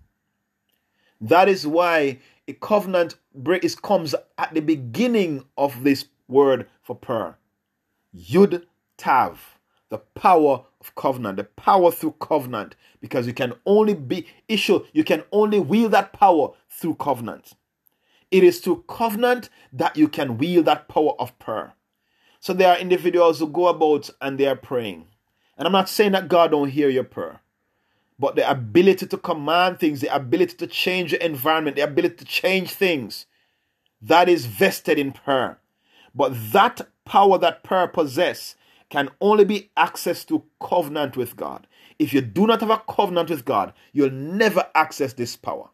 That 1.20 1.48
is 1.48 1.66
why 1.66 2.18
a 2.48 2.52
covenant 2.54 3.16
is, 3.62 3.74
comes 3.76 4.14
at 4.36 4.54
the 4.54 4.60
beginning 4.60 5.44
of 5.56 5.84
this 5.84 6.06
word 6.28 6.68
for 6.82 6.94
prayer. 6.96 7.38
Yud 8.16 8.64
Tav, 8.96 9.58
the 9.88 9.98
power 9.98 10.64
of 10.80 10.94
covenant, 10.94 11.36
the 11.36 11.44
power 11.44 11.90
through 11.90 12.16
covenant, 12.20 12.74
because 13.00 13.26
you 13.26 13.34
can 13.34 13.54
only 13.66 13.94
be 13.94 14.26
issue, 14.48 14.84
you 14.92 15.04
can 15.04 15.22
only 15.32 15.60
wield 15.60 15.92
that 15.92 16.12
power 16.12 16.50
through 16.68 16.94
covenant. 16.94 17.54
It 18.30 18.42
is 18.42 18.60
through 18.60 18.84
covenant 18.88 19.48
that 19.72 19.96
you 19.96 20.08
can 20.08 20.38
wield 20.38 20.64
that 20.64 20.88
power 20.88 21.12
of 21.18 21.38
prayer. 21.38 21.74
So 22.40 22.52
there 22.52 22.70
are 22.70 22.78
individuals 22.78 23.38
who 23.38 23.48
go 23.48 23.68
about 23.68 24.10
and 24.20 24.38
they 24.38 24.46
are 24.46 24.56
praying. 24.56 25.06
And 25.56 25.66
I'm 25.66 25.72
not 25.72 25.88
saying 25.88 26.12
that 26.12 26.28
God 26.28 26.50
don't 26.50 26.70
hear 26.70 26.88
your 26.88 27.04
prayer. 27.04 27.40
But 28.18 28.34
the 28.34 28.48
ability 28.48 29.06
to 29.06 29.18
command 29.18 29.78
things, 29.78 30.00
the 30.00 30.14
ability 30.14 30.56
to 30.56 30.66
change 30.66 31.10
the 31.10 31.24
environment, 31.24 31.76
the 31.76 31.82
ability 31.82 32.16
to 32.16 32.24
change 32.24 32.72
things, 32.72 33.26
that 34.00 34.28
is 34.28 34.46
vested 34.46 34.98
in 34.98 35.12
prayer. 35.12 35.58
But 36.16 36.32
that 36.52 36.80
power 37.04 37.38
that 37.38 37.62
prayer 37.62 37.86
possess 37.86 38.56
can 38.88 39.10
only 39.20 39.44
be 39.44 39.70
accessed 39.76 40.26
through 40.26 40.44
covenant 40.60 41.16
with 41.16 41.36
God. 41.36 41.66
If 41.98 42.14
you 42.14 42.22
do 42.22 42.46
not 42.46 42.60
have 42.60 42.70
a 42.70 42.82
covenant 42.88 43.28
with 43.28 43.44
God, 43.44 43.74
you'll 43.92 44.10
never 44.10 44.66
access 44.74 45.12
this 45.12 45.36
power. 45.36 45.68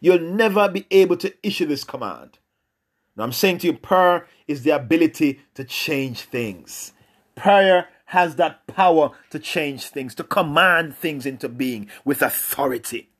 You'll 0.00 0.18
never 0.18 0.68
be 0.68 0.86
able 0.90 1.16
to 1.18 1.32
issue 1.46 1.66
this 1.66 1.84
command. 1.84 2.38
Now 3.16 3.22
I'm 3.22 3.32
saying 3.32 3.58
to 3.58 3.68
you, 3.68 3.74
prayer 3.74 4.26
is 4.48 4.64
the 4.64 4.70
ability 4.70 5.40
to 5.54 5.64
change 5.64 6.22
things. 6.22 6.92
Prayer 7.36 7.88
has 8.06 8.36
that 8.36 8.66
power 8.66 9.10
to 9.30 9.38
change 9.38 9.88
things, 9.88 10.14
to 10.16 10.24
command 10.24 10.96
things 10.96 11.24
into 11.24 11.48
being 11.48 11.88
with 12.04 12.20
authority. 12.20 13.10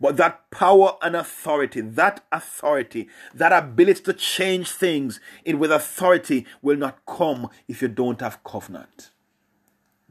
But 0.00 0.16
that 0.18 0.50
power 0.50 0.96
and 1.02 1.16
authority, 1.16 1.80
that 1.80 2.24
authority, 2.30 3.08
that 3.34 3.52
ability 3.52 4.02
to 4.02 4.12
change 4.12 4.70
things 4.70 5.20
in 5.44 5.58
with 5.58 5.72
authority 5.72 6.46
will 6.60 6.76
not 6.76 7.04
come 7.06 7.48
if 7.66 7.80
you 7.80 7.88
don't 7.88 8.20
have 8.20 8.44
covenant. 8.44 9.10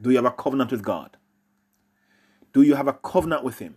Do 0.00 0.10
you 0.10 0.16
have 0.16 0.24
a 0.24 0.30
covenant 0.30 0.72
with 0.72 0.82
God? 0.82 1.16
Do 2.52 2.62
you 2.62 2.74
have 2.74 2.88
a 2.88 2.92
covenant 2.92 3.44
with 3.44 3.60
Him? 3.60 3.76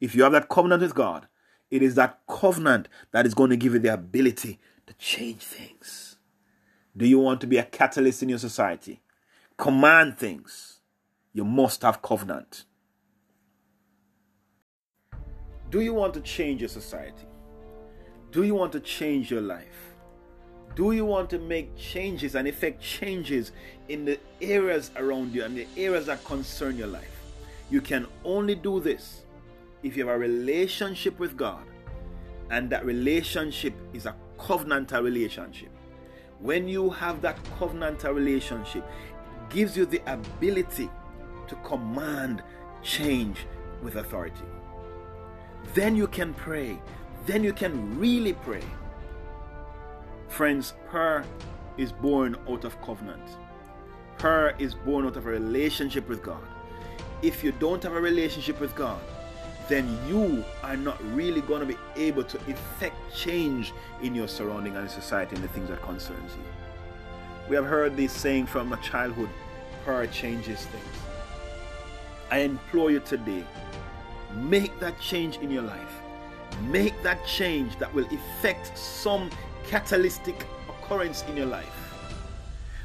If 0.00 0.14
you 0.14 0.24
have 0.24 0.32
that 0.32 0.48
covenant 0.48 0.82
with 0.82 0.94
God, 0.94 1.26
it 1.70 1.82
is 1.82 1.94
that 1.94 2.20
covenant 2.28 2.88
that 3.12 3.26
is 3.26 3.34
going 3.34 3.50
to 3.50 3.56
give 3.56 3.72
you 3.72 3.78
the 3.78 3.94
ability 3.94 4.58
to 4.86 4.94
change 4.94 5.38
things. 5.38 6.16
Do 6.96 7.06
you 7.06 7.18
want 7.18 7.40
to 7.40 7.46
be 7.46 7.56
a 7.56 7.64
catalyst 7.64 8.22
in 8.22 8.28
your 8.28 8.38
society? 8.38 9.00
command 9.56 10.18
things, 10.18 10.80
you 11.32 11.44
must 11.44 11.82
have 11.82 12.02
covenant. 12.02 12.64
Do 15.70 15.80
you 15.80 15.94
want 15.94 16.14
to 16.14 16.20
change 16.20 16.60
your 16.60 16.68
society? 16.68 17.26
Do 18.30 18.44
you 18.44 18.54
want 18.54 18.72
to 18.72 18.80
change 18.80 19.30
your 19.30 19.40
life? 19.40 19.94
Do 20.76 20.92
you 20.92 21.04
want 21.04 21.30
to 21.30 21.38
make 21.38 21.76
changes 21.76 22.34
and 22.34 22.46
effect 22.46 22.82
changes 22.82 23.50
in 23.88 24.04
the 24.04 24.20
areas 24.40 24.90
around 24.96 25.34
you 25.34 25.42
and 25.42 25.56
the 25.56 25.66
areas 25.76 26.06
that 26.06 26.22
concern 26.24 26.76
your 26.76 26.86
life? 26.86 27.22
You 27.70 27.80
can 27.80 28.06
only 28.24 28.54
do 28.54 28.78
this 28.78 29.22
if 29.82 29.96
you 29.96 30.06
have 30.06 30.16
a 30.16 30.18
relationship 30.18 31.18
with 31.18 31.36
God, 31.36 31.64
and 32.50 32.70
that 32.70 32.84
relationship 32.84 33.74
is 33.92 34.06
a 34.06 34.14
covenantal 34.38 35.02
relationship. 35.02 35.70
When 36.40 36.68
you 36.68 36.90
have 36.90 37.22
that 37.22 37.42
covenantal 37.58 38.14
relationship, 38.14 38.84
gives 39.48 39.76
you 39.76 39.86
the 39.86 40.02
ability 40.06 40.90
to 41.48 41.54
command 41.56 42.42
change 42.82 43.46
with 43.82 43.96
authority. 43.96 44.44
Then 45.74 45.96
you 45.96 46.06
can 46.06 46.34
pray. 46.34 46.78
Then 47.26 47.42
you 47.44 47.52
can 47.52 47.98
really 47.98 48.32
pray. 48.32 48.62
Friends, 50.28 50.74
prayer 50.88 51.24
is 51.76 51.92
born 51.92 52.36
out 52.48 52.64
of 52.64 52.80
covenant. 52.82 53.22
Prayer 54.18 54.54
is 54.58 54.74
born 54.74 55.06
out 55.06 55.16
of 55.16 55.26
a 55.26 55.30
relationship 55.30 56.08
with 56.08 56.22
God. 56.22 56.42
If 57.22 57.44
you 57.44 57.52
don't 57.52 57.82
have 57.82 57.92
a 57.92 58.00
relationship 58.00 58.60
with 58.60 58.74
God, 58.74 59.00
then 59.68 59.98
you 60.08 60.44
are 60.62 60.76
not 60.76 61.02
really 61.14 61.40
going 61.40 61.60
to 61.60 61.66
be 61.66 61.76
able 61.96 62.22
to 62.24 62.36
effect 62.48 62.96
change 63.14 63.72
in 64.02 64.14
your 64.14 64.28
surrounding 64.28 64.76
and 64.76 64.90
society 64.90 65.34
and 65.34 65.44
the 65.44 65.48
things 65.48 65.68
that 65.68 65.82
concerns 65.82 66.32
you. 66.34 66.44
We 67.48 67.56
have 67.56 67.66
heard 67.66 67.96
this 67.96 68.12
saying 68.12 68.46
from 68.46 68.72
a 68.72 68.76
childhood 68.78 69.28
prayer 69.84 70.06
changes 70.08 70.66
things. 70.66 70.84
I 72.30 72.38
implore 72.38 72.90
you 72.90 73.00
today, 73.00 73.44
make 74.36 74.78
that 74.80 75.00
change 75.00 75.38
in 75.38 75.50
your 75.50 75.62
life. 75.62 76.02
Make 76.62 77.02
that 77.02 77.26
change 77.26 77.76
that 77.78 77.92
will 77.92 78.06
effect 78.06 78.76
some 78.76 79.30
catalytic 79.66 80.46
occurrence 80.68 81.24
in 81.28 81.36
your 81.36 81.46
life 81.46 81.86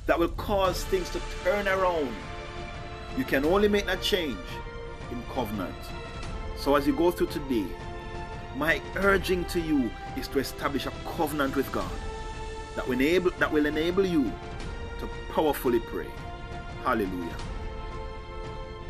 that 0.07 0.17
will 0.17 0.29
cause 0.29 0.83
things 0.85 1.09
to 1.09 1.21
turn 1.43 1.67
around. 1.67 2.09
You 3.17 3.23
can 3.23 3.45
only 3.45 3.67
make 3.67 3.85
that 3.85 4.01
change 4.01 4.37
in 5.11 5.21
covenant. 5.33 5.75
So 6.57 6.75
as 6.75 6.87
you 6.87 6.93
go 6.93 7.11
through 7.11 7.27
today, 7.27 7.65
my 8.55 8.81
urging 8.97 9.45
to 9.45 9.59
you 9.59 9.89
is 10.17 10.27
to 10.29 10.39
establish 10.39 10.85
a 10.85 10.91
covenant 11.15 11.55
with 11.55 11.71
God 11.71 11.89
that 12.75 12.87
will 12.87 12.99
enable, 12.99 13.31
that 13.39 13.51
will 13.51 13.65
enable 13.65 14.05
you 14.05 14.31
to 14.99 15.09
powerfully 15.31 15.79
pray. 15.79 16.07
Hallelujah. 16.83 17.37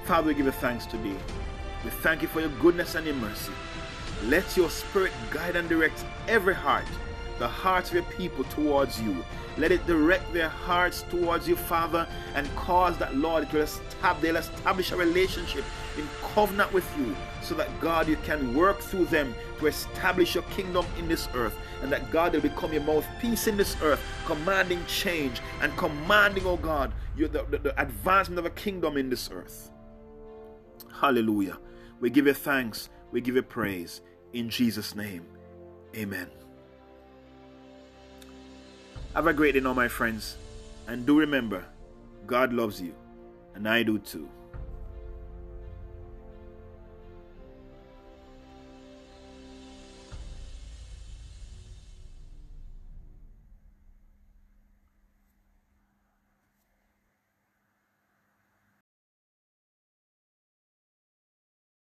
Father, 0.06 0.28
we 0.28 0.34
give 0.34 0.45
you 0.45 0.52
thanks 0.52 0.86
today. 0.86 1.15
We 1.84 1.89
thank 1.89 2.22
you 2.22 2.28
for 2.28 2.41
your 2.41 2.50
goodness 2.62 2.96
and 2.96 3.06
your 3.06 3.15
mercy. 3.15 3.52
Let 4.26 4.56
your 4.56 4.70
spirit 4.70 5.12
guide 5.32 5.56
and 5.56 5.67
direct 5.67 6.06
every 6.28 6.54
heart, 6.54 6.86
the 7.39 7.48
hearts 7.48 7.89
of 7.89 7.96
your 7.96 8.04
people 8.04 8.44
towards 8.46 9.02
you. 9.02 9.26
Let 9.58 9.72
it 9.72 9.86
direct 9.88 10.32
their 10.32 10.48
hearts 10.48 11.04
towards 11.10 11.48
you, 11.48 11.56
Father, 11.56 12.08
and 12.36 12.48
cause 12.56 12.98
that, 13.00 13.15
Lord, 13.17 13.44
it 13.44 13.52
will 13.52 13.63
estab- 13.63 14.22
they'll 14.22 14.38
establish 14.38 14.91
a 14.91 14.96
relationship 14.96 15.65
in 15.98 16.08
covenant 16.34 16.72
with 16.72 16.86
you 16.98 17.15
so 17.41 17.56
that, 17.56 17.67
God, 17.82 18.08
you 18.08 18.15
can 18.17 18.56
work 18.56 18.80
through 18.80 19.06
them 19.06 19.34
to 19.60 19.67
establish 19.67 20.36
your 20.36 20.44
kingdom 20.46 20.86
in 20.98 21.08
this 21.08 21.28
earth 21.34 21.58
and 21.82 21.91
that 21.91 22.12
God 22.12 22.34
will 22.34 22.41
become 22.41 22.72
your 22.72 22.84
mouthpiece 22.84 23.48
in 23.48 23.58
this 23.58 23.76
earth, 23.82 24.02
commanding 24.26 24.86
change 24.86 25.41
and 25.62 25.76
commanding, 25.78 26.46
oh 26.46 26.58
God, 26.58 26.94
your, 27.17 27.28
the, 27.28 27.44
the, 27.50 27.58
the 27.58 27.82
advancement 27.82 28.39
of 28.39 28.46
a 28.46 28.52
kingdom 28.52 28.98
in 28.98 29.10
this 29.10 29.30
earth. 29.34 29.72
Hallelujah. 30.94 31.58
We 32.01 32.09
give 32.09 32.25
you 32.25 32.33
thanks. 32.33 32.89
We 33.11 33.21
give 33.21 33.35
you 33.35 33.43
praise. 33.43 34.01
In 34.33 34.49
Jesus' 34.49 34.95
name, 34.95 35.25
amen. 35.95 36.27
Have 39.13 39.27
a 39.27 39.33
great 39.33 39.53
day 39.53 39.59
now, 39.59 39.73
my 39.73 39.87
friends. 39.87 40.35
And 40.87 41.05
do 41.05 41.19
remember, 41.19 41.63
God 42.25 42.53
loves 42.53 42.81
you, 42.81 42.95
and 43.55 43.69
I 43.69 43.83
do 43.83 43.99
too. 43.99 44.27